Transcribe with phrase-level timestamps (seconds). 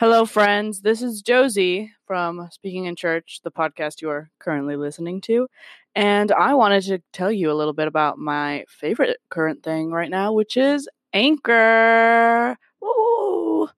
[0.00, 0.80] Hello, friends.
[0.80, 5.46] This is Josie from Speaking in Church, the podcast you are currently listening to.
[5.94, 10.08] And I wanted to tell you a little bit about my favorite current thing right
[10.08, 12.56] now, which is Anchor.
[12.80, 13.68] Woo!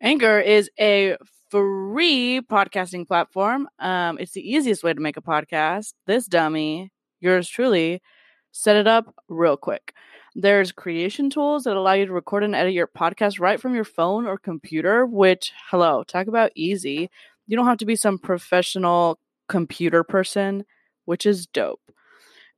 [0.00, 1.16] Anchor is a
[1.50, 3.68] free podcasting platform.
[3.78, 5.92] Um, it's the easiest way to make a podcast.
[6.04, 6.90] This dummy,
[7.20, 8.02] yours truly,
[8.50, 9.94] set it up real quick.
[10.34, 13.84] There's creation tools that allow you to record and edit your podcast right from your
[13.84, 17.10] phone or computer, which, hello, talk about easy.
[17.46, 20.64] You don't have to be some professional computer person,
[21.04, 21.80] which is dope.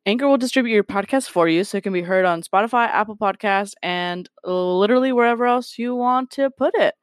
[0.05, 3.17] Anchor will distribute your podcast for you so it can be heard on Spotify, Apple
[3.17, 6.95] Podcasts, and literally wherever else you want to put it.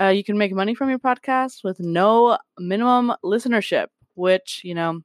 [0.00, 5.02] Uh, you can make money from your podcast with no minimum listenership, which, you know,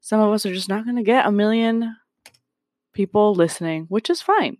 [0.00, 1.96] some of us are just not going to get a million
[2.92, 4.58] people listening, which is fine.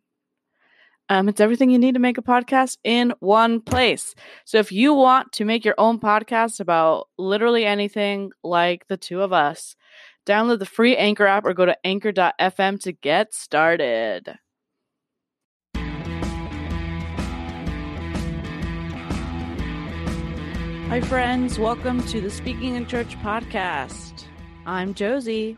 [1.09, 4.15] Um, it's everything you need to make a podcast in one place.
[4.45, 9.21] So if you want to make your own podcast about literally anything like the two
[9.21, 9.77] of us,
[10.25, 14.39] download the free Anchor app or go to anchor.fm to get started.
[20.93, 21.59] Hi, friends.
[21.59, 24.25] Welcome to the Speaking in Church podcast.
[24.67, 25.57] I'm Josie.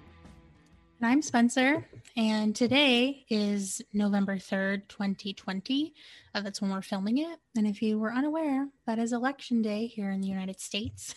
[1.01, 1.85] And I'm Spencer.
[2.17, 5.93] And today is November 3rd, 2020.
[6.33, 7.41] Uh, that's when we're filming it.
[7.57, 11.17] And if you were unaware, that is election day here in the United States.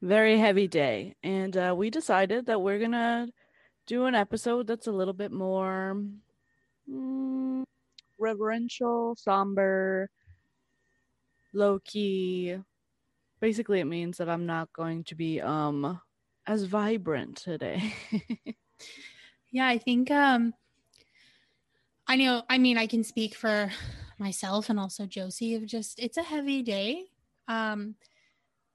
[0.00, 1.14] Very heavy day.
[1.22, 3.28] And uh, we decided that we're going to
[3.86, 6.02] do an episode that's a little bit more
[6.90, 7.62] mm,
[8.18, 10.10] reverential, somber,
[11.54, 12.56] low key.
[13.38, 16.00] Basically, it means that I'm not going to be um
[16.44, 17.94] as vibrant today.
[19.52, 20.54] Yeah, I think um
[22.08, 23.70] I know I mean I can speak for
[24.18, 27.04] myself and also Josie of just it's a heavy day.
[27.46, 27.94] Um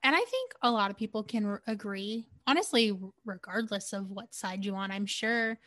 [0.04, 4.64] and I think a lot of people can r- agree honestly regardless of what side
[4.64, 4.92] you on.
[4.92, 5.58] I'm sure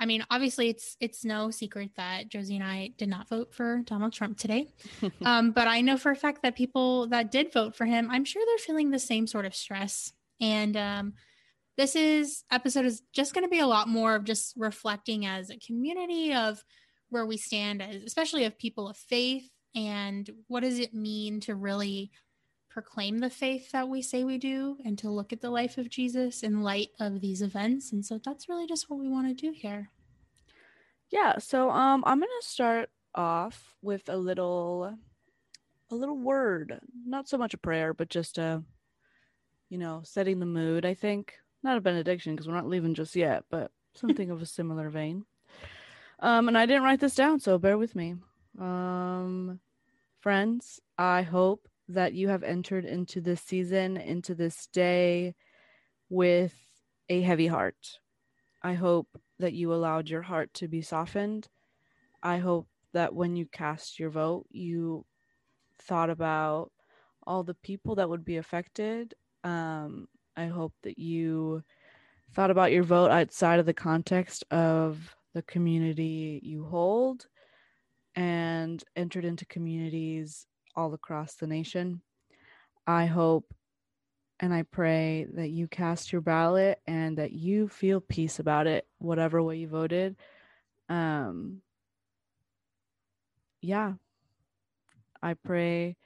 [0.00, 3.82] I mean, obviously, it's it's no secret that Josie and I did not vote for
[3.84, 4.72] Donald Trump today,
[5.26, 8.24] um, but I know for a fact that people that did vote for him, I'm
[8.24, 10.14] sure they're feeling the same sort of stress.
[10.40, 11.12] And um,
[11.80, 15.48] this is episode is just going to be a lot more of just reflecting as
[15.48, 16.62] a community of
[17.08, 21.54] where we stand as especially of people of faith and what does it mean to
[21.54, 22.10] really
[22.68, 25.88] proclaim the faith that we say we do and to look at the life of
[25.88, 29.46] Jesus in light of these events and so that's really just what we want to
[29.46, 29.88] do here.
[31.08, 34.98] Yeah, so um I'm going to start off with a little
[35.90, 38.62] a little word, not so much a prayer, but just a
[39.70, 43.16] you know, setting the mood, I think not a benediction because we're not leaving just
[43.16, 45.24] yet, but something of a similar vein.
[46.20, 48.16] Um, and I didn't write this down, so bear with me.
[48.58, 49.60] Um,
[50.20, 55.34] friends, I hope that you have entered into this season, into this day
[56.08, 56.54] with
[57.08, 57.98] a heavy heart.
[58.62, 61.48] I hope that you allowed your heart to be softened.
[62.22, 65.06] I hope that when you cast your vote, you
[65.78, 66.70] thought about
[67.26, 71.62] all the people that would be affected um, I hope that you
[72.32, 77.26] thought about your vote outside of the context of the community you hold
[78.14, 82.02] and entered into communities all across the nation.
[82.86, 83.52] I hope
[84.40, 88.86] and I pray that you cast your ballot and that you feel peace about it,
[88.98, 90.16] whatever way you voted.
[90.88, 91.60] Um,
[93.60, 93.92] yeah,
[95.22, 95.96] I pray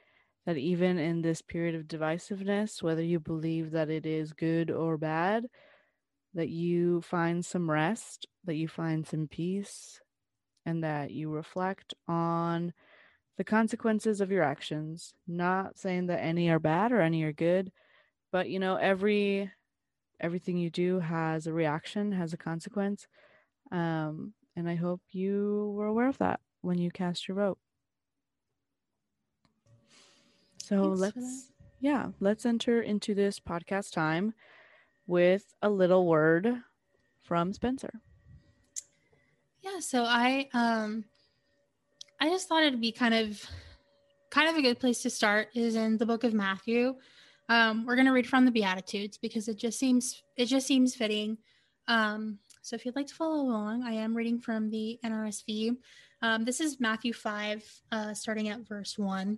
[0.45, 4.97] that even in this period of divisiveness, whether you believe that it is good or
[4.97, 5.47] bad,
[6.33, 9.99] that you find some rest, that you find some peace,
[10.65, 12.73] and that you reflect on
[13.37, 15.13] the consequences of your actions.
[15.27, 17.71] Not saying that any are bad or any are good,
[18.31, 19.51] but you know, every
[20.19, 23.07] everything you do has a reaction, has a consequence.
[23.71, 27.57] Um, and I hope you were aware of that when you cast your vote.
[30.65, 34.33] So Thanks let's yeah, let's enter into this podcast time
[35.05, 36.55] with a little word
[37.21, 38.01] from Spencer.
[39.61, 41.05] Yeah, so I um
[42.19, 43.39] I just thought it'd be kind of
[44.31, 46.95] kind of a good place to start is in the book of Matthew.
[47.47, 50.95] Um, we're going to read from the Beatitudes because it just seems it just seems
[50.95, 51.37] fitting.
[51.87, 55.77] Um, so if you'd like to follow along, I am reading from the NRSV.
[56.23, 59.37] Um, this is Matthew 5, uh, starting at verse 1.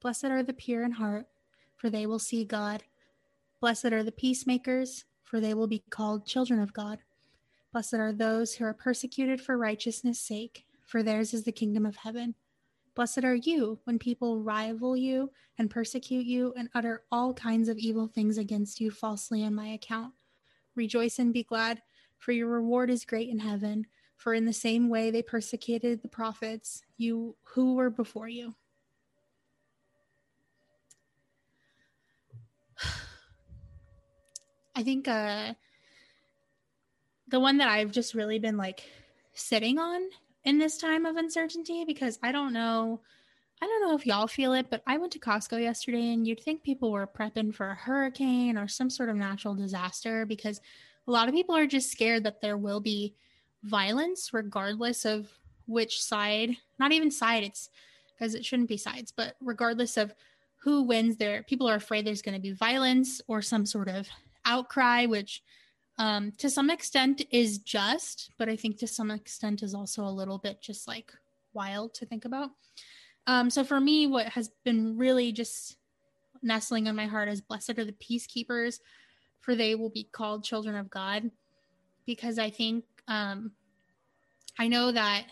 [0.00, 1.26] Blessed are the pure in heart,
[1.76, 2.84] for they will see God.
[3.60, 6.98] Blessed are the peacemakers, for they will be called children of God.
[7.72, 11.96] Blessed are those who are persecuted for righteousness' sake, for theirs is the kingdom of
[11.96, 12.34] heaven.
[12.94, 17.76] Blessed are you when people rival you and persecute you and utter all kinds of
[17.76, 20.14] evil things against you falsely on my account.
[20.74, 21.82] Rejoice and be glad,
[22.18, 23.86] for your reward is great in heaven.
[24.16, 28.54] For in the same way they persecuted the prophets, you who were before you.
[34.76, 35.54] I think uh
[37.28, 38.84] the one that I've just really been like
[39.32, 40.02] sitting on
[40.44, 43.00] in this time of uncertainty because I don't know
[43.60, 46.40] I don't know if y'all feel it, but I went to Costco yesterday and you'd
[46.40, 50.60] think people were prepping for a hurricane or some sort of natural disaster because
[51.08, 53.14] a lot of people are just scared that there will be
[53.62, 55.30] violence regardless of
[55.66, 57.70] which side, not even side, it's
[58.12, 60.14] because it shouldn't be sides, but regardless of
[60.58, 64.06] who wins there, people are afraid there's going to be violence or some sort of
[64.46, 65.42] outcry, which
[65.98, 70.10] um, to some extent is just, but I think to some extent is also a
[70.10, 71.12] little bit just like
[71.52, 72.50] wild to think about.
[73.26, 75.76] Um, so for me, what has been really just
[76.42, 78.80] nestling in my heart is blessed are the peacekeepers,
[79.40, 81.30] for they will be called children of God.
[82.04, 83.52] Because I think um,
[84.58, 85.24] I know that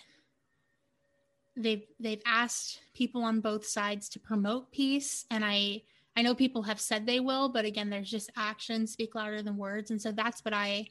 [1.57, 5.83] they've they've asked people on both sides to promote peace, and I
[6.17, 9.57] I know people have said they will, but again, there's just actions speak louder than
[9.57, 9.91] words.
[9.91, 10.89] And so that's what I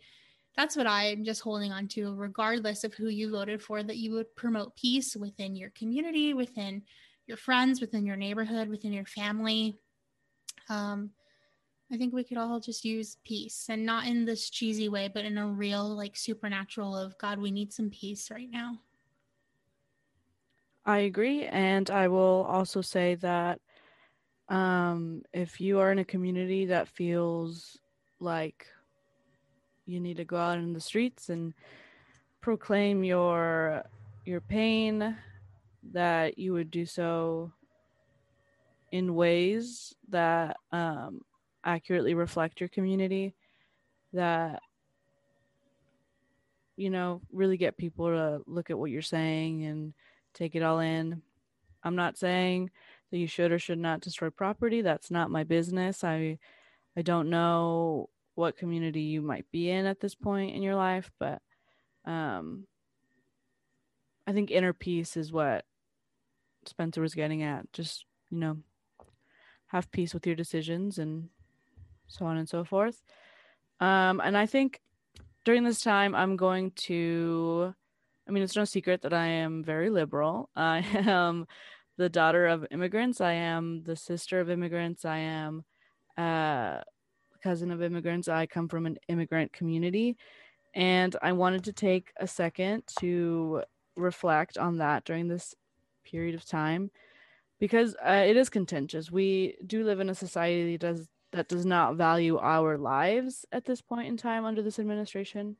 [0.55, 4.11] that's what I'm just holding on to, regardless of who you voted for, that you
[4.13, 6.83] would promote peace within your community, within
[7.25, 9.79] your friends, within your neighborhood, within your family.
[10.69, 11.09] Um,
[11.91, 15.25] I think we could all just use peace and not in this cheesy way, but
[15.25, 18.79] in a real, like supernatural of God, we need some peace right now.
[20.85, 21.45] I agree.
[21.45, 23.59] And I will also say that
[24.49, 27.77] um, if you are in a community that feels
[28.19, 28.67] like
[29.85, 31.53] you need to go out in the streets and
[32.41, 33.83] proclaim your
[34.25, 35.15] your pain,
[35.91, 37.51] that you would do so
[38.91, 41.21] in ways that um,
[41.63, 43.33] accurately reflect your community,
[44.13, 44.61] that
[46.75, 49.93] you know really get people to look at what you're saying and
[50.33, 51.21] take it all in.
[51.83, 52.71] I'm not saying
[53.13, 54.81] that you should or should not destroy property.
[54.81, 56.03] That's not my business.
[56.03, 56.39] I
[56.97, 61.11] I don't know what community you might be in at this point in your life,
[61.19, 61.39] but
[62.05, 62.65] um
[64.25, 65.63] I think inner peace is what
[66.65, 67.71] Spencer was getting at.
[67.71, 68.57] Just, you know,
[69.67, 71.29] have peace with your decisions and
[72.07, 73.03] so on and so forth.
[73.79, 74.81] Um and I think
[75.45, 77.75] during this time I'm going to
[78.27, 80.49] I mean, it's no secret that I am very liberal.
[80.55, 81.45] I am
[81.97, 83.21] the daughter of immigrants.
[83.21, 85.05] I am the sister of immigrants.
[85.05, 85.63] I am
[86.17, 86.83] a
[87.41, 88.27] cousin of immigrants.
[88.27, 90.17] I come from an immigrant community.
[90.75, 93.63] And I wanted to take a second to
[93.95, 95.53] reflect on that during this
[96.03, 96.89] period of time
[97.59, 99.11] because uh, it is contentious.
[99.11, 103.65] We do live in a society that does, that does not value our lives at
[103.65, 105.57] this point in time under this administration.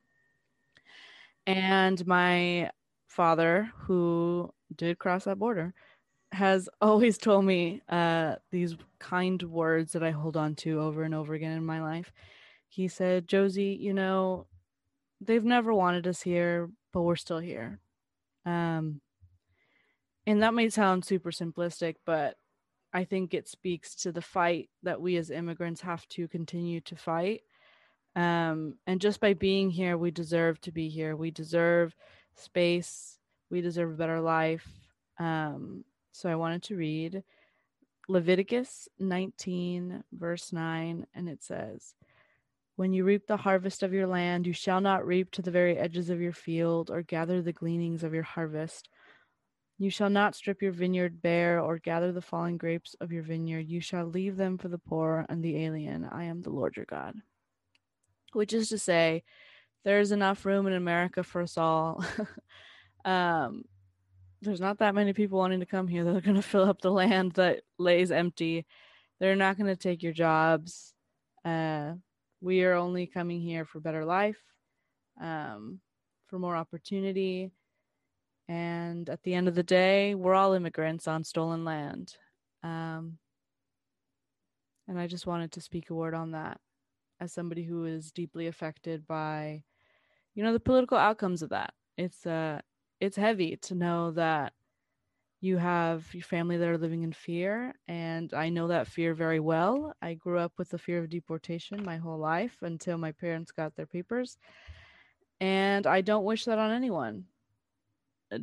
[1.46, 2.72] And my
[3.08, 5.74] father, who did cross that border,
[6.34, 11.14] has always told me uh, these kind words that I hold on to over and
[11.14, 12.12] over again in my life.
[12.70, 14.48] He said, Josie, you know,
[15.22, 17.80] they've never wanted us here, but we're still here.
[18.48, 19.00] Um,
[20.26, 22.36] and that may sound super simplistic, but
[22.94, 26.96] I think it speaks to the fight that we as immigrants have to continue to
[26.96, 27.42] fight.
[28.16, 31.16] Um, and just by being here, we deserve to be here.
[31.16, 31.96] We deserve
[32.36, 33.20] space.
[33.52, 34.68] We deserve a better life.
[35.20, 37.24] Um, so I wanted to read
[38.08, 41.96] Leviticus 19, verse 9, and it says,
[42.76, 45.76] When you reap the harvest of your land, you shall not reap to the very
[45.76, 48.90] edges of your field or gather the gleanings of your harvest.
[49.80, 53.68] You shall not strip your vineyard bare or gather the fallen grapes of your vineyard.
[53.68, 56.06] You shall leave them for the poor and the alien.
[56.06, 57.16] I am the Lord your God.
[58.34, 59.24] Which is to say,
[59.84, 62.06] there's enough room in America for us all.
[63.06, 63.64] um,
[64.44, 66.82] there's not that many people wanting to come here that are going to fill up
[66.82, 68.66] the land that lays empty.
[69.20, 70.94] They're not going to take your jobs.
[71.46, 71.94] Uh,
[72.42, 74.40] we are only coming here for better life,
[75.22, 75.80] um,
[76.28, 77.52] for more opportunity.
[78.50, 82.16] And at the end of the day, we're all immigrants on stolen land.
[82.64, 83.18] Um,
[84.88, 86.60] and I just wanted to speak a word on that
[87.22, 89.64] as somebody who is deeply affected by,
[90.36, 91.74] you know, the political outcomes of that.
[91.98, 92.60] It's uh,
[93.04, 94.54] it's heavy to know that
[95.42, 99.42] you have your family that are living in fear and i know that fear very
[99.42, 99.94] well.
[100.02, 103.76] I grew up with the fear of deportation my whole life until my parents got
[103.76, 104.38] their papers
[105.42, 107.26] and i don't wish that on anyone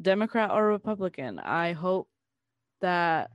[0.03, 1.39] democrat or republican.
[1.39, 2.09] I hope
[2.83, 3.31] that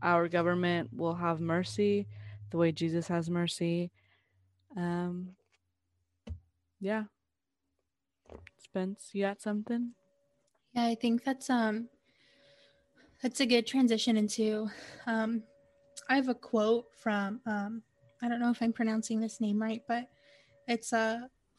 [0.00, 2.06] our government will have mercy
[2.50, 3.90] the way jesus has mercy.
[4.74, 5.36] Um
[6.80, 7.04] yeah.
[8.56, 9.92] Spence you got something
[10.74, 11.88] yeah, I think that's um
[13.22, 14.68] that's a good transition into
[15.06, 15.42] um
[16.08, 17.82] I have a quote from um
[18.22, 20.08] I don't know if I'm pronouncing this name right, but
[20.66, 21.18] it's a uh,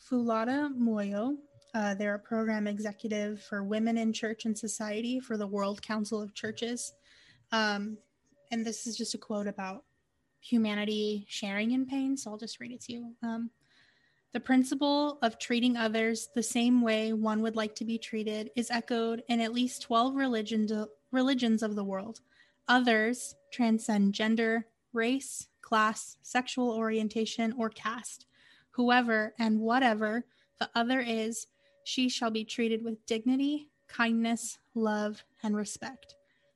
[0.09, 1.37] Fulata Moyo.
[1.73, 6.21] Uh, they're a program executive for women in church and society for the World Council
[6.21, 6.93] of Churches.
[7.51, 7.97] Um,
[8.51, 9.83] and this is just a quote about
[10.39, 12.15] humanity sharing in pain.
[12.15, 13.13] So I'll just read it to you.
[13.21, 13.49] Um,
[14.35, 18.69] the principle of treating others the same way one would like to be treated is
[18.69, 20.73] echoed in at least 12 religions,
[21.13, 22.19] religions of the world.
[22.67, 28.25] Others transcend gender, race, class, sexual orientation, or caste.
[28.71, 30.25] Whoever and whatever
[30.59, 31.47] the other is,
[31.85, 36.13] she shall be treated with dignity, kindness, love, and respect.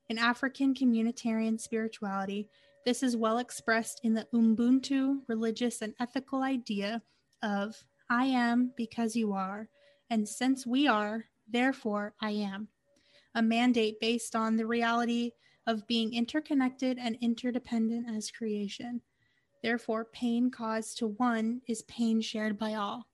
[0.09, 2.49] In African communitarian spirituality,
[2.85, 7.01] this is well expressed in the Ubuntu religious and ethical idea
[7.41, 9.69] of I am because you are,
[10.09, 12.67] and since we are, therefore I am.
[13.35, 15.31] A mandate based on the reality
[15.67, 19.01] of being interconnected and interdependent as creation.
[19.61, 23.05] Therefore, pain caused to one is pain shared by all.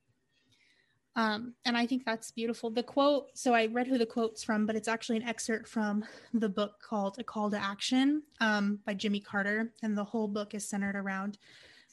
[1.16, 2.70] Um, and I think that's beautiful.
[2.70, 6.04] The quote, so I read who the quote's from, but it's actually an excerpt from
[6.34, 9.72] the book called A Call to Action um, by Jimmy Carter.
[9.82, 11.38] And the whole book is centered around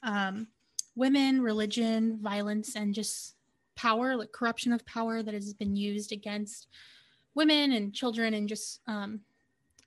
[0.03, 0.47] um,
[0.95, 3.35] women, religion, violence, and just
[3.75, 6.67] power, like corruption of power that has been used against
[7.35, 9.21] women and children and just um,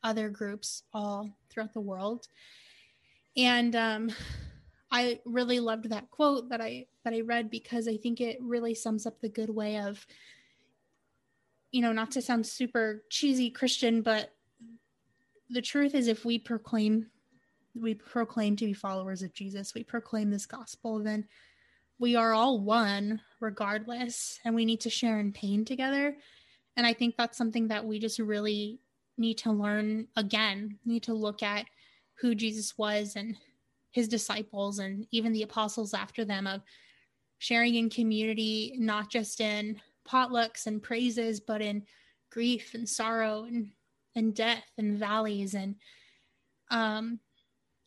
[0.03, 2.27] other groups all throughout the world.
[3.37, 4.11] And um,
[4.91, 8.75] I really loved that quote that I that I read because I think it really
[8.75, 10.05] sums up the good way of,
[11.71, 14.33] you know, not to sound super cheesy Christian, but
[15.51, 17.07] the truth is if we proclaim
[17.81, 21.27] we proclaim to be followers of Jesus, we proclaim this gospel, then
[21.99, 26.17] we are all one regardless, and we need to share in pain together.
[26.77, 28.81] And I think that's something that we just really
[29.17, 31.67] need to learn again, need to look at
[32.15, 33.37] who Jesus was and
[33.93, 36.61] his disciples and even the apostles after them of
[37.39, 41.83] sharing in community, not just in potlucks and praises, but in
[42.31, 43.71] grief and sorrow and,
[44.15, 45.55] and death and valleys.
[45.55, 45.77] And
[46.71, 47.21] um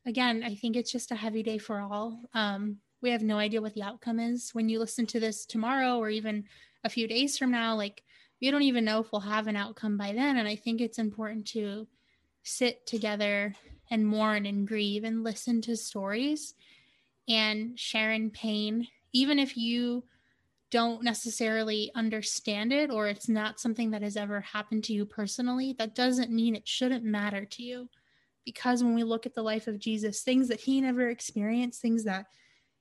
[0.06, 2.20] again, I think it's just a heavy day for all.
[2.34, 4.50] Um, we have no idea what the outcome is.
[4.54, 6.46] When you listen to this tomorrow or even
[6.84, 8.04] a few days from now, like
[8.42, 10.38] we don't even know if we'll have an outcome by then.
[10.38, 11.88] And I think it's important to
[12.44, 13.54] sit together
[13.92, 16.56] and mourn and grieve and listen to stories
[17.28, 20.04] and share in pain, even if you
[20.72, 25.76] don't necessarily understand it or it's not something that has ever happened to you personally,
[25.80, 27.90] that doesn't mean it shouldn't matter to you
[28.50, 32.06] because when we look at the life of Jesus, things that he never experienced, things
[32.06, 32.26] that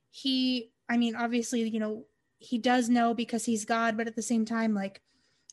[0.09, 2.05] he, I mean, obviously, you know,
[2.39, 4.99] he does know because he's God, but at the same time, like,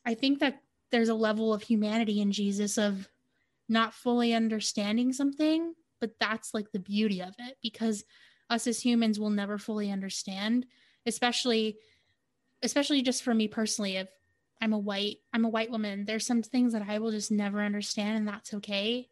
[0.07, 3.11] I think that there's a level of humanity in Jesus of
[3.69, 8.03] not fully understanding something, but that's like the beauty of it because
[8.49, 10.65] us as humans will never fully understand,
[11.05, 11.77] especially
[12.63, 14.09] especially just for me personally if
[14.63, 17.61] I'm a white I'm a white woman, there's some things that I will just never
[17.61, 19.11] understand and that's okay.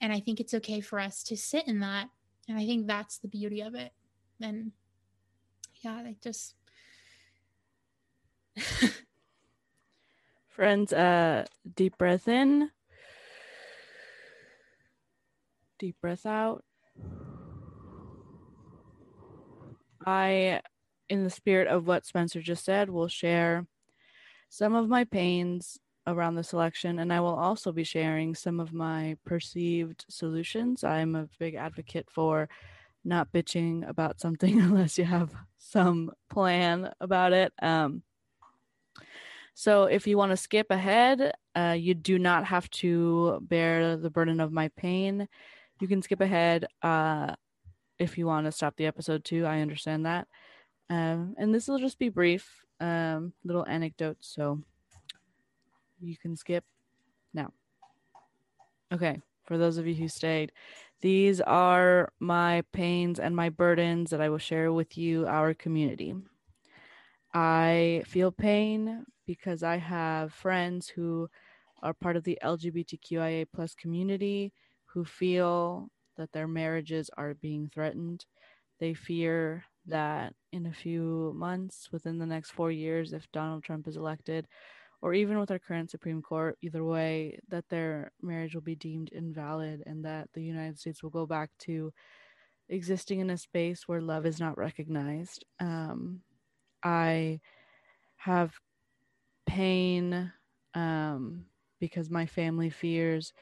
[0.00, 2.08] And I think it's okay for us to sit in that.
[2.48, 3.92] And I think that's the beauty of it.
[4.40, 4.72] And
[5.82, 6.54] yeah, I just.
[10.48, 12.70] Friends, uh, deep breath in,
[15.78, 16.64] deep breath out.
[20.04, 20.60] I,
[21.08, 23.66] in the spirit of what Spencer just said, will share
[24.48, 28.72] some of my pains around this election, and I will also be sharing some of
[28.72, 30.84] my perceived solutions.
[30.84, 32.48] I'm a big advocate for
[33.04, 37.52] not bitching about something unless you have some plan about it.
[37.62, 38.02] Um,
[39.54, 44.10] so if you want to skip ahead, uh, you do not have to bear the
[44.10, 45.28] burden of my pain.
[45.80, 47.34] You can skip ahead uh,
[47.98, 49.44] if you want to stop the episode too.
[49.44, 50.28] I understand that.
[50.88, 54.32] Um, and this will just be brief, um, little anecdotes.
[54.34, 54.62] So
[56.00, 56.64] you can skip
[57.32, 57.52] now.
[58.92, 60.52] Okay, for those of you who stayed,
[61.00, 66.14] these are my pains and my burdens that I will share with you, our community.
[67.32, 71.28] I feel pain because I have friends who
[71.82, 74.52] are part of the LGBTQIA plus community
[74.86, 78.26] who feel that their marriages are being threatened.
[78.80, 83.86] They fear that in a few months, within the next four years, if Donald Trump
[83.86, 84.46] is elected,
[85.02, 89.10] or even with our current Supreme Court, either way, that their marriage will be deemed
[89.12, 91.92] invalid and that the United States will go back to
[92.68, 95.44] existing in a space where love is not recognized.
[95.58, 96.20] Um,
[96.82, 97.40] I
[98.16, 98.54] have
[99.46, 100.32] pain
[100.74, 101.46] um,
[101.80, 103.32] because my family fears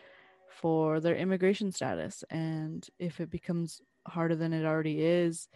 [0.48, 2.24] for their immigration status.
[2.30, 5.48] And if it becomes harder than it already is,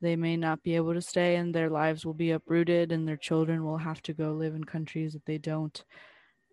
[0.00, 3.16] they may not be able to stay and their lives will be uprooted and their
[3.16, 5.84] children will have to go live in countries that they don't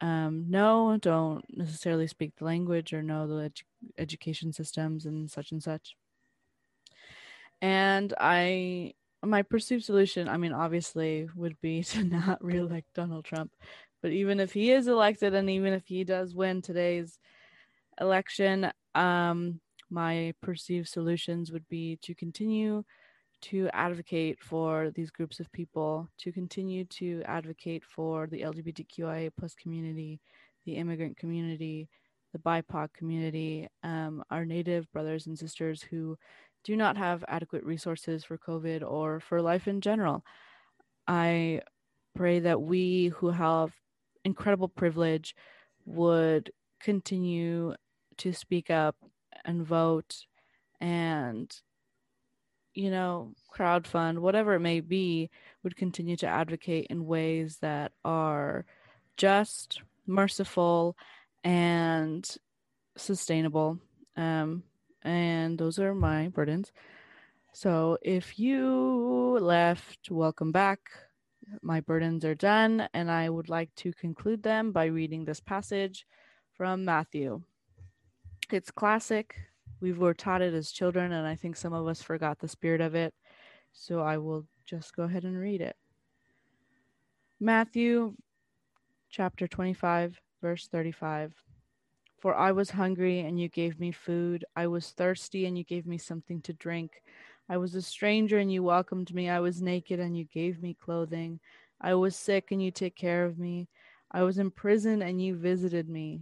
[0.02, 3.64] um, know, don't necessarily speak the language or know the edu-
[3.98, 5.96] education systems and such and such.
[7.62, 13.54] And I, my perceived solution, I mean, obviously, would be to not reelect Donald Trump.
[14.02, 17.18] But even if he is elected and even if he does win today's
[18.02, 22.84] election, um, my perceived solutions would be to continue
[23.44, 29.54] to advocate for these groups of people, to continue to advocate for the LGBTQIA plus
[29.54, 30.22] community,
[30.66, 31.90] the immigrant community,
[32.32, 36.18] the BIPOC community, um, our Native brothers and sisters who
[36.64, 40.24] do not have adequate resources for COVID or for life in general.
[41.08, 41.62] I
[42.16, 43.74] pray that we who have
[44.24, 45.36] incredible privilege
[45.86, 47.76] would continue
[48.18, 48.96] to speak up
[49.44, 50.26] and vote
[50.80, 51.54] and
[52.74, 55.30] you know, crowd fund, whatever it may be,
[55.64, 58.66] would continue to advocate in ways that are
[59.18, 60.98] just, merciful,
[61.44, 62.38] and
[62.98, 63.80] sustainable.
[64.16, 64.64] Um,
[65.04, 66.72] and those are my burdens.
[67.54, 70.80] So if you left, welcome back.
[71.62, 76.08] My burdens are done, and I would like to conclude them by reading this passage
[76.56, 77.42] from Matthew.
[78.52, 79.36] It's classic,
[79.84, 82.80] we were taught it as children, and I think some of us forgot the spirit
[82.80, 83.14] of it.
[83.74, 85.76] So I will just go ahead and read it.
[87.42, 88.16] Matthew
[89.10, 91.34] chapter 25, verse 35.
[92.18, 94.46] For I was hungry, and you gave me food.
[94.56, 97.02] I was thirsty, and you gave me something to drink.
[97.50, 99.30] I was a stranger, and you welcomed me.
[99.30, 101.42] I was naked, and you gave me clothing.
[101.82, 103.68] I was sick, and you took care of me.
[104.12, 106.22] I was in prison, and you visited me.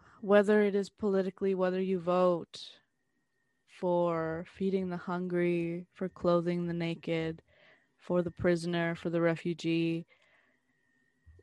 [0.21, 2.61] whether it is politically, whether you vote
[3.79, 7.41] for feeding the hungry, for clothing the naked,
[7.97, 10.05] for the prisoner, for the refugee,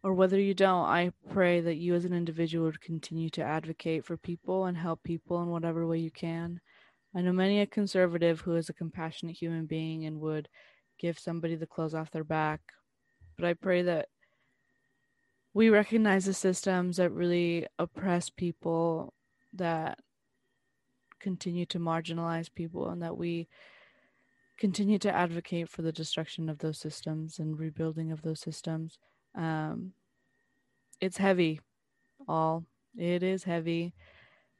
[0.04, 4.04] or whether you don't, I pray that you as an individual would continue to advocate
[4.04, 6.60] for people and help people in whatever way you can.
[7.14, 10.48] I know many a conservative who is a compassionate human being and would
[11.00, 12.60] give somebody the clothes off their back,
[13.36, 14.08] but I pray that
[15.58, 19.12] we recognize the systems that really oppress people
[19.52, 19.98] that
[21.18, 23.48] continue to marginalize people and that we
[24.56, 28.98] continue to advocate for the destruction of those systems and rebuilding of those systems.
[29.34, 29.94] Um,
[31.00, 31.60] it's heavy
[32.28, 32.62] all.
[32.96, 33.94] It is heavy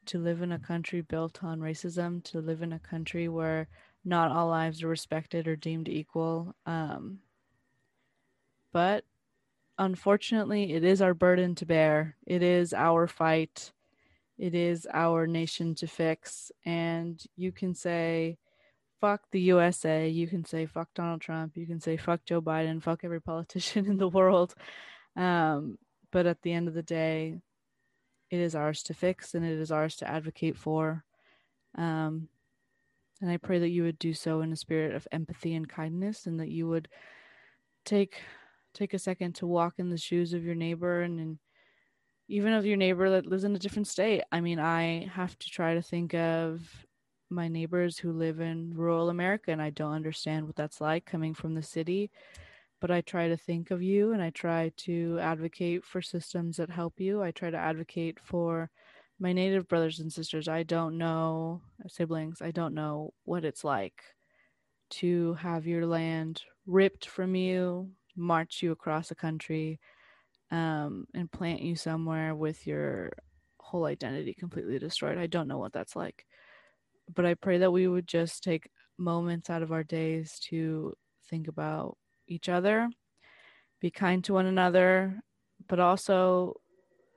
[0.07, 3.69] to live in a country built on racism to live in a country where
[4.03, 6.53] not all lives are respected or deemed equal.
[6.65, 7.19] Um,
[8.73, 9.05] but
[9.79, 12.15] unfortunately, it is our burden to bear.
[12.27, 13.71] It is our fight.
[14.37, 16.51] It is our nation to fix.
[16.65, 18.37] And you can say,
[19.01, 20.07] fuck the USA.
[20.07, 21.55] You can say, fuck Donald Trump.
[21.55, 22.83] You can say, fuck Joe Biden.
[22.89, 24.53] Fuck every politician in the world.
[25.15, 25.77] Um,
[26.11, 27.39] but at the end of the day,
[28.29, 31.03] it is ours to fix and it is ours to advocate for.
[31.75, 32.27] Um,
[33.21, 36.25] and I pray that you would do so in a spirit of empathy and kindness,
[36.25, 36.87] and that you would
[37.83, 38.21] take
[38.79, 41.39] take a second to walk in the shoes of your neighbor and, and
[42.29, 44.23] even of your neighbor that lives in a different state.
[44.31, 46.61] I mean, I have to try to think of
[47.29, 51.33] my neighbors who live in rural America, and I don't understand what that's like coming
[51.33, 52.09] from the city.
[52.81, 56.69] But I try to think of you and I try to advocate for systems that
[56.69, 57.21] help you.
[57.21, 58.69] I try to advocate for
[59.19, 60.47] my native brothers and sisters.
[60.47, 64.01] I don't know, siblings, I don't know what it's like
[64.91, 69.79] to have your land ripped from you, march you across the country,
[70.51, 73.11] um, and plant you somewhere with your
[73.59, 75.17] whole identity completely destroyed.
[75.17, 76.25] I don't know what that's like.
[77.13, 80.93] But I pray that we would just take moments out of our days to
[81.29, 82.89] think about each other,
[83.79, 85.19] be kind to one another,
[85.67, 86.55] but also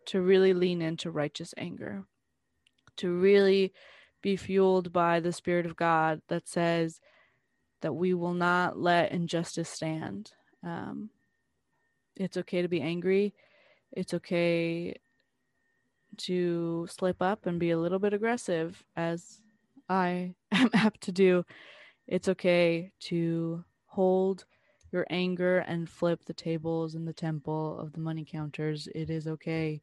[0.07, 2.05] to really lean into righteous anger,
[2.97, 3.73] to really
[4.23, 7.01] be fueled by the Spirit of God that says
[7.81, 10.33] that we will not let injustice stand.
[10.63, 11.11] Um,
[12.17, 13.35] it's okay to be angry.
[13.93, 14.97] It's okay
[16.19, 19.41] to slip up and be a little bit aggressive, as
[19.89, 21.45] I am apt to do.
[22.07, 24.45] It's okay to hold
[24.91, 28.89] your anger and flip the tables in the temple of the money counters.
[28.95, 29.81] It is okay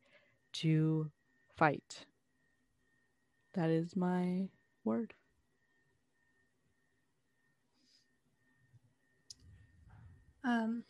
[0.54, 1.10] to
[1.58, 2.06] fight.
[3.56, 4.50] That is my
[4.84, 5.14] word.
[10.50, 10.84] Um,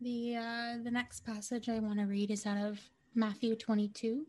[0.00, 2.80] the uh, the next passage I want to read is out of
[3.14, 4.26] Matthew 22.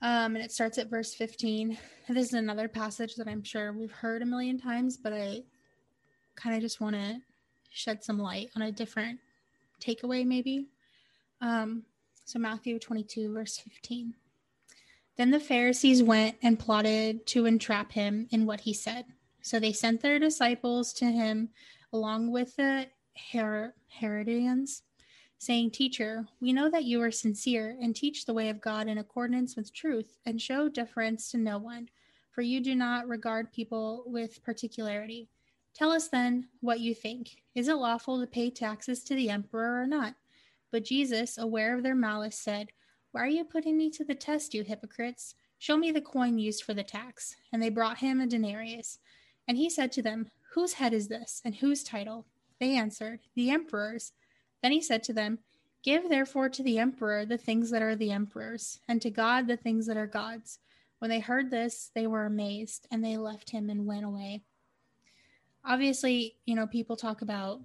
[0.00, 1.78] Um, and it starts at verse 15.
[2.08, 5.42] This is another passage that I'm sure we've heard a million times, but I
[6.36, 7.16] kind of just want to
[7.70, 9.18] shed some light on a different
[9.80, 10.66] takeaway, maybe.
[11.40, 11.84] Um,
[12.24, 14.14] so, Matthew 22, verse 15.
[15.16, 19.06] Then the Pharisees went and plotted to entrap him in what he said.
[19.44, 21.50] So they sent their disciples to him
[21.92, 22.86] along with the
[23.30, 24.84] Her- Herodians,
[25.36, 28.96] saying, Teacher, we know that you are sincere and teach the way of God in
[28.96, 31.90] accordance with truth and show deference to no one,
[32.30, 35.28] for you do not regard people with particularity.
[35.74, 37.42] Tell us then what you think.
[37.54, 40.14] Is it lawful to pay taxes to the emperor or not?
[40.72, 42.70] But Jesus, aware of their malice, said,
[43.12, 45.34] Why are you putting me to the test, you hypocrites?
[45.58, 47.36] Show me the coin used for the tax.
[47.52, 49.00] And they brought him a denarius.
[49.46, 52.26] And he said to them, Whose head is this, and whose title?
[52.60, 54.12] They answered, The emperor's.
[54.62, 55.40] Then he said to them,
[55.82, 59.56] Give therefore to the emperor the things that are the emperor's, and to God the
[59.56, 60.58] things that are God's.
[60.98, 64.42] When they heard this, they were amazed, and they left him and went away.
[65.64, 67.60] Obviously, you know, people talk about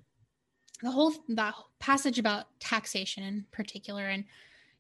[0.82, 4.26] the whole that passage about taxation in particular, and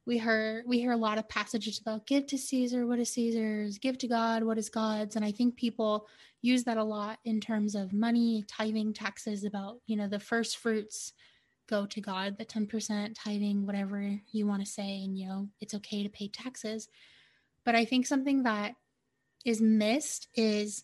[0.05, 3.77] we hear we hear a lot of passages about give to Caesar what is Caesar's,
[3.77, 6.07] give to God what is God's, and I think people
[6.41, 9.43] use that a lot in terms of money, tithing, taxes.
[9.43, 11.13] About you know the first fruits
[11.67, 15.49] go to God, the ten percent tithing, whatever you want to say, and you know
[15.61, 16.87] it's okay to pay taxes.
[17.65, 18.75] But I think something that
[19.45, 20.83] is missed is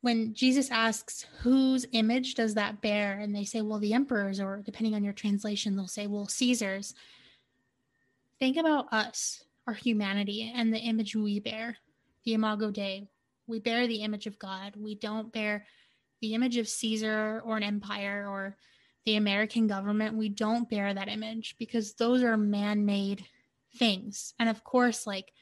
[0.00, 3.18] when Jesus asks, whose image does that bear?
[3.18, 6.94] And they say, well, the emperor's, or depending on your translation, they'll say, well, Caesar's
[8.38, 11.76] think about us, our humanity, and the image we bear,
[12.24, 13.08] the Imago Dei.
[13.46, 14.74] We bear the image of God.
[14.76, 15.66] We don't bear
[16.20, 18.56] the image of Caesar or an empire or
[19.04, 20.16] the American government.
[20.16, 23.24] We don't bear that image because those are man made
[23.76, 24.34] things.
[24.38, 25.32] And of course, like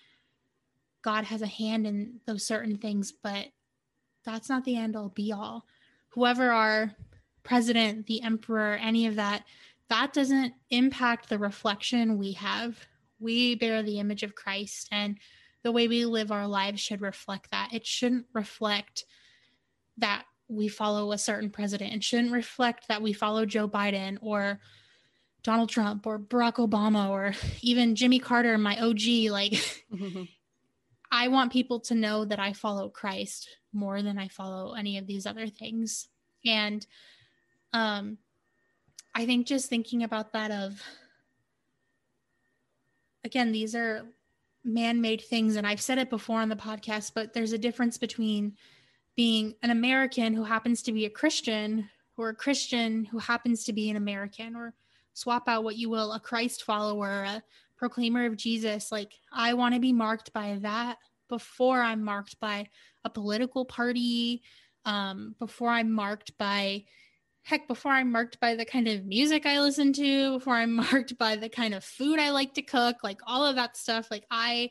[1.03, 3.47] God has a hand in those certain things, but
[4.25, 5.67] that's not the end all be all.
[6.11, 6.93] Whoever our
[7.43, 9.45] president, the emperor, any of that,
[9.89, 12.79] that doesn't impact the reflection we have.
[13.19, 15.19] We bear the image of Christ, and
[15.63, 17.71] the way we live our lives should reflect that.
[17.73, 19.05] It shouldn't reflect
[19.99, 21.95] that we follow a certain president.
[21.95, 24.61] It shouldn't reflect that we follow Joe Biden or
[25.43, 29.31] Donald Trump or Barack Obama or even Jimmy Carter, my OG.
[29.31, 29.55] Like,
[31.11, 35.07] I want people to know that I follow Christ more than I follow any of
[35.07, 36.09] these other things.
[36.45, 36.87] And
[37.73, 38.19] um,
[39.17, 40.83] I think just thinking about that of
[43.25, 44.07] again, these are
[44.63, 48.57] man-made things and I've said it before on the podcast, but there's a difference between
[49.17, 53.73] being an American who happens to be a Christian or a Christian who happens to
[53.73, 54.75] be an American or
[55.15, 57.43] swap out what you will, a Christ follower, a
[57.79, 58.93] proclaimer of Jesus.
[58.93, 60.99] Like I want to be marked by that
[61.31, 62.69] before I'm marked by
[63.03, 64.43] a political party,
[64.85, 66.85] um, before I'm marked by
[67.47, 71.17] heck, before I'm marked by the kind of music I listen to, before I'm marked
[71.17, 74.27] by the kind of food I like to cook, like all of that stuff, like
[74.31, 74.71] I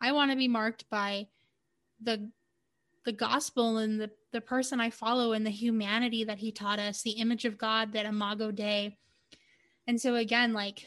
[0.00, 1.28] I want to be marked by
[2.02, 2.30] the
[3.04, 7.02] the gospel and the the person I follow and the humanity that he taught us,
[7.02, 8.96] the image of God that Imago Dei.
[9.86, 10.86] And so again, like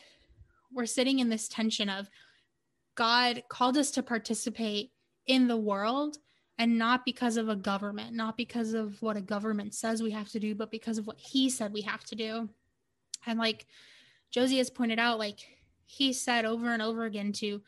[0.74, 2.10] we're sitting in this tension of
[2.96, 4.92] God called us to participate
[5.28, 6.18] in the world
[6.60, 10.30] and not because of a government, not because of what a government says we have
[10.30, 12.50] to do, but because of what he said we have to do.
[13.26, 13.68] And like
[14.32, 15.40] Josie has pointed out, like
[15.86, 17.62] he said over and over again to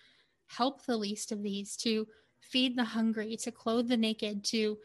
[0.48, 2.08] help the least of these, to
[2.40, 4.78] feed the hungry, to clothe the naked, to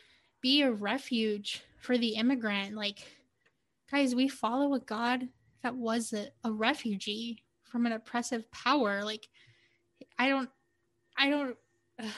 [0.43, 2.75] be a refuge for the immigrant.
[2.75, 3.07] Like,
[3.91, 5.29] guys, we follow a God
[5.63, 9.03] that was a, a refugee from an oppressive power.
[9.03, 9.29] Like,
[10.19, 10.51] I don't,
[11.17, 11.57] I don't,
[12.03, 12.09] uh,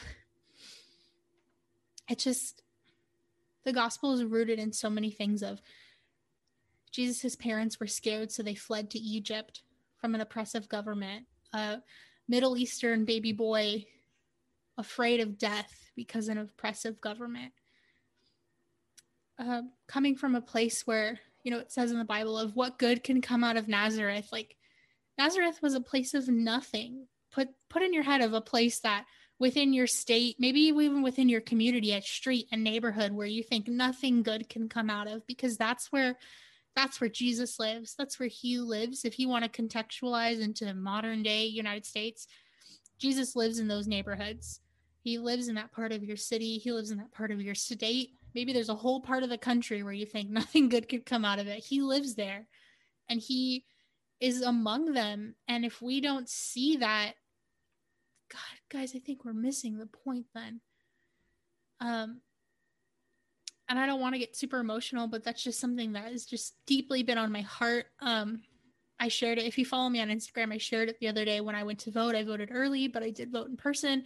[2.09, 2.63] it just,
[3.65, 5.61] the gospel is rooted in so many things of
[6.93, 9.63] Jesus' parents were scared, so they fled to Egypt
[9.99, 11.27] from an oppressive government.
[11.53, 11.79] A
[12.29, 13.85] Middle Eastern baby boy
[14.79, 17.53] afraid of death because an oppressive government.
[19.39, 22.79] Uh, coming from a place where, you know, it says in the Bible of what
[22.79, 24.29] good can come out of Nazareth.
[24.33, 24.57] Like
[25.19, 27.07] Nazareth was a place of nothing.
[27.31, 29.05] Put put in your head of a place that
[29.39, 33.69] within your state, maybe even within your community, a street, and neighborhood where you think
[33.69, 36.17] nothing good can come out of, because that's where
[36.75, 37.95] that's where Jesus lives.
[37.97, 39.07] That's where he lives.
[39.07, 42.29] If you want to contextualize into modern day United States,
[42.99, 44.61] Jesus lives in those neighborhoods.
[45.03, 46.59] He lives in that part of your city.
[46.59, 48.11] He lives in that part of your state.
[48.35, 51.25] Maybe there's a whole part of the country where you think nothing good could come
[51.25, 51.65] out of it.
[51.65, 52.47] He lives there
[53.09, 53.65] and he
[54.21, 55.35] is among them.
[55.49, 57.13] And if we don't see that,
[58.31, 60.61] God, guys, I think we're missing the point then.
[61.81, 62.21] Um,
[63.69, 66.55] and I don't want to get super emotional, but that's just something that has just
[66.67, 67.87] deeply been on my heart.
[68.01, 68.43] Um,
[68.99, 69.45] I shared it.
[69.45, 71.81] If you follow me on Instagram, I shared it the other day when I went
[71.81, 72.15] to vote.
[72.15, 74.05] I voted early, but I did vote in person.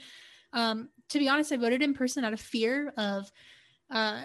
[0.53, 3.31] Um, to be honest, I voted in person out of fear of
[3.91, 4.23] uh,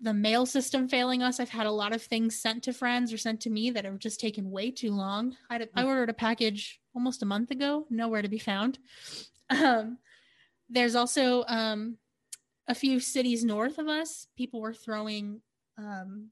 [0.00, 1.38] the mail system failing us.
[1.38, 3.98] I've had a lot of things sent to friends or sent to me that have
[3.98, 5.36] just taken way too long.
[5.48, 8.78] I, I ordered a package almost a month ago, nowhere to be found.
[9.48, 9.98] Um,
[10.68, 11.96] there's also um,
[12.68, 14.26] a few cities north of us.
[14.36, 15.40] People were throwing,
[15.76, 16.28] um,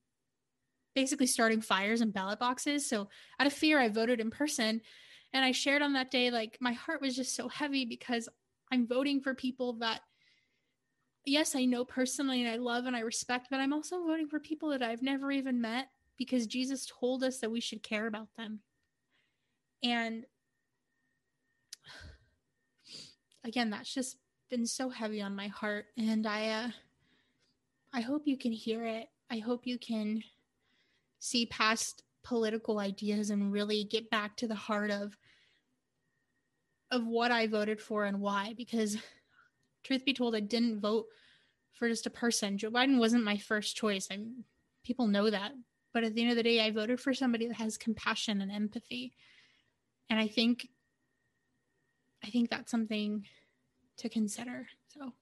[0.95, 2.89] basically starting fires in ballot boxes.
[2.89, 3.09] So
[3.41, 4.81] out of fear, I voted in person.
[5.33, 8.29] And I shared on that day, like my heart was just so heavy because
[8.73, 10.01] I'm voting for people that,
[11.25, 14.41] yes, I know personally and I love and I respect, but I'm also voting for
[14.41, 18.29] people that I've never even met because Jesus told us that we should care about
[18.37, 18.61] them.
[19.83, 20.25] And
[23.45, 24.17] again, that's just
[24.51, 25.87] been so heavy on my heart.
[25.97, 26.69] And I, uh,
[27.93, 29.09] I hope you can hear it.
[29.31, 30.23] I hope you can
[31.19, 35.17] see past political ideas and really get back to the heart of
[36.91, 38.55] of what I voted for and why.
[38.57, 38.97] Because,
[39.83, 41.07] truth be told, I didn't vote
[41.75, 42.57] for just a person.
[42.57, 44.09] Joe Biden wasn't my first choice.
[44.11, 44.45] I'm
[44.85, 45.53] people know that,
[45.93, 48.51] but at the end of the day, I voted for somebody that has compassion and
[48.51, 49.13] empathy,
[50.09, 50.69] and I think,
[52.25, 53.27] I think that's something
[53.99, 54.67] to consider.
[54.89, 55.13] So.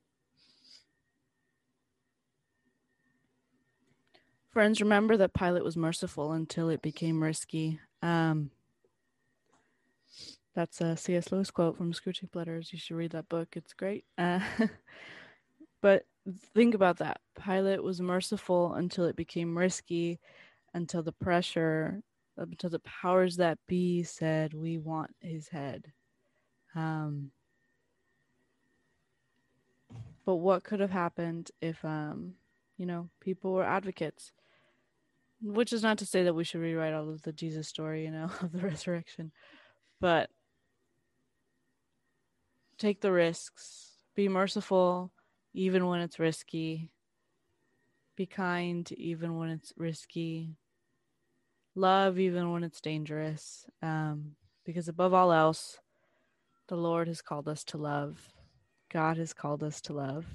[4.51, 7.79] Friends, remember that Pilate was merciful until it became risky.
[8.03, 8.51] Um,
[10.55, 11.31] that's a C.S.
[11.31, 12.73] Lewis quote from Screwtape Letters.
[12.73, 13.49] You should read that book.
[13.53, 14.07] It's great.
[14.17, 14.41] Uh,
[15.83, 16.07] but
[16.55, 17.21] think about that.
[17.45, 20.19] Pilate was merciful until it became risky,
[20.73, 22.01] until the pressure,
[22.39, 25.93] until the powers that be said, "We want his head."
[26.77, 27.31] Um,
[30.25, 32.35] but what could have happened if, um,
[32.77, 34.33] you know, people were advocates?
[35.43, 38.11] Which is not to say that we should rewrite all of the Jesus story, you
[38.11, 39.33] know, of the resurrection,
[40.01, 40.31] but
[42.79, 45.13] take the risks, be merciful
[45.55, 46.91] even when it's risky,
[48.15, 50.57] be kind even when it's risky,
[51.75, 53.67] love even when it's dangerous.
[53.83, 54.33] Um,
[54.65, 55.79] because above all else,
[56.69, 58.33] the Lord has called us to love.
[58.93, 60.27] God has called us to love.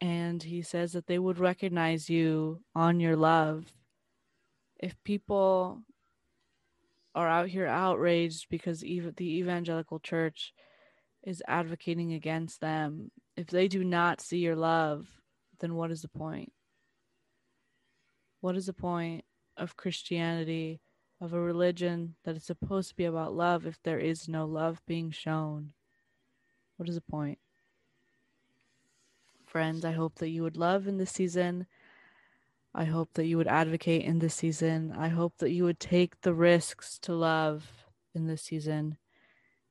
[0.00, 3.72] And He says that they would recognize you on your love.
[4.78, 5.82] If people
[7.14, 10.52] are out here outraged because the evangelical church
[11.22, 15.06] is advocating against them, if they do not see your love,
[15.60, 16.52] then what is the point?
[18.40, 19.24] What is the point
[19.56, 20.80] of Christianity,
[21.20, 24.82] of a religion that is supposed to be about love, if there is no love
[24.86, 25.72] being shown?
[26.76, 27.38] What is the point?
[29.46, 31.66] Friends, I hope that you would love in this season.
[32.74, 34.92] I hope that you would advocate in this season.
[34.94, 37.66] I hope that you would take the risks to love
[38.14, 38.98] in this season.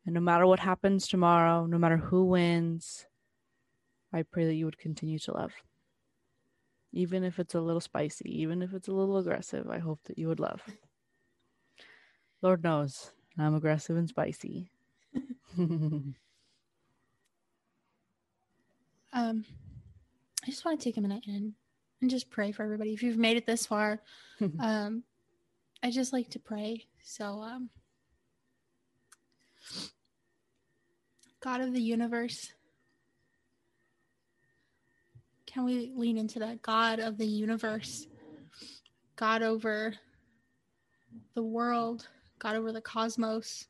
[0.06, 3.06] And no matter what happens tomorrow, no matter who wins,
[4.12, 5.54] I pray that you would continue to love.
[6.92, 10.18] Even if it's a little spicy, even if it's a little aggressive, I hope that
[10.18, 10.64] you would love.
[12.42, 14.70] Lord knows I'm aggressive and spicy.
[15.58, 16.16] um,
[19.14, 21.54] I just want to take a minute and,
[22.02, 22.94] and just pray for everybody.
[22.94, 24.02] If you've made it this far,
[24.60, 25.04] um,
[25.82, 26.86] I just like to pray.
[27.04, 27.70] So, um,
[31.42, 32.54] God of the universe,
[35.46, 36.62] can we lean into that?
[36.62, 38.08] God of the universe,
[39.16, 39.94] God over
[41.34, 42.08] the world,
[42.46, 43.66] God over the cosmos.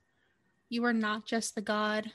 [0.67, 2.11] You are not just the God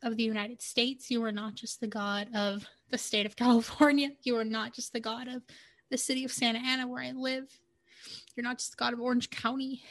[0.00, 1.10] of the United States.
[1.10, 4.10] You are not just the God of the state of California.
[4.22, 5.42] You are not just the God of
[5.90, 7.58] the city of Santa Ana, where I live.
[8.36, 9.82] You're not just the God of Orange County.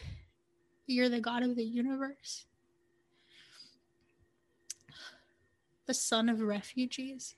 [0.88, 2.46] You're the God of the universe.
[5.88, 7.36] The son of refugees.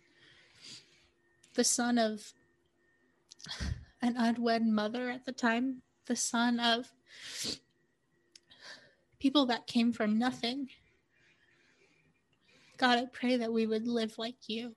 [1.56, 2.34] The son of
[4.04, 5.82] an unwed mother at the time.
[6.06, 6.92] The son of
[9.24, 10.68] people that came from nothing.
[12.76, 14.76] God, I pray that we would live like you,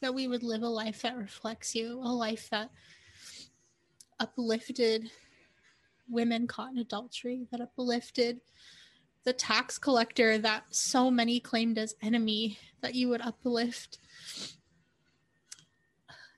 [0.00, 2.70] that we would live a life that reflects you, a life that
[4.18, 5.10] uplifted
[6.08, 8.40] women caught in adultery, that uplifted
[9.24, 13.98] the tax collector that so many claimed as enemy, that you would uplift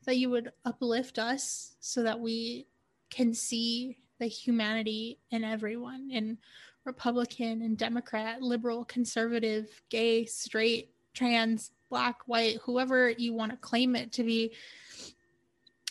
[0.06, 2.66] that you would uplift us so that we
[3.10, 6.38] can see the humanity in everyone in
[6.86, 13.96] Republican and Democrat, liberal, conservative, gay, straight, trans, black, white, whoever you want to claim
[13.96, 14.52] it to be.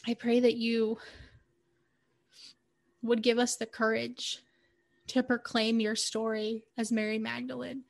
[0.08, 0.98] I pray that you
[3.02, 4.40] would give us the courage
[5.08, 7.84] to proclaim your story as Mary Magdalene,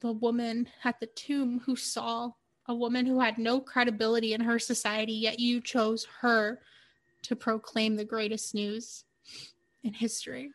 [0.00, 2.30] the woman at the tomb who saw
[2.66, 6.60] a woman who had no credibility in her society, yet you chose her
[7.22, 9.04] to proclaim the greatest news
[9.82, 10.52] in history.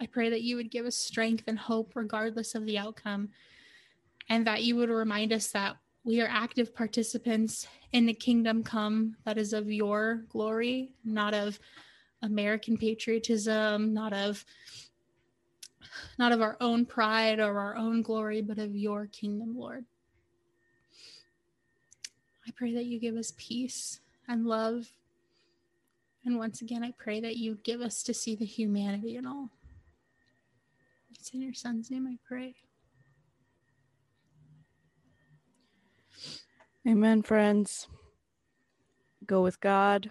[0.00, 3.28] I pray that you would give us strength and hope regardless of the outcome,
[4.28, 9.16] and that you would remind us that we are active participants in the kingdom come
[9.24, 11.58] that is of your glory, not of
[12.22, 14.44] American patriotism, not of
[16.18, 19.84] not of our own pride or our own glory, but of your kingdom, Lord.
[22.46, 24.92] I pray that you give us peace and love.
[26.24, 29.50] And once again, I pray that you give us to see the humanity in all.
[31.20, 32.54] It's in your son's name I pray.
[36.88, 37.86] Amen, friends.
[39.26, 40.08] Go with God.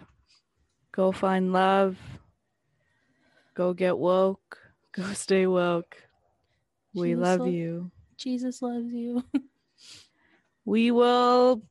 [0.92, 1.98] Go find love.
[3.56, 4.58] Go get woke.
[4.92, 5.96] Go stay woke.
[6.94, 7.90] We Jesus love lo- you.
[8.16, 9.24] Jesus loves you.
[10.64, 11.62] We will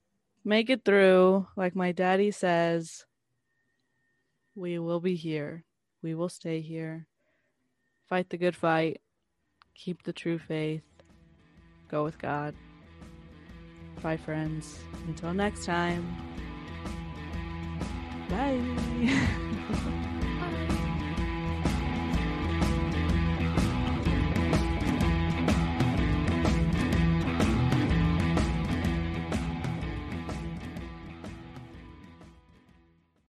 [0.43, 1.47] make it through.
[1.55, 3.05] Like my daddy says,
[4.55, 5.63] we will be here.
[6.01, 7.07] We will stay here.
[8.09, 8.99] Fight the good fight.
[9.79, 10.83] Keep the true faith.
[11.89, 12.53] Go with God.
[14.03, 14.77] Bye, friends.
[15.07, 16.05] Until next time.
[18.29, 19.95] Bye.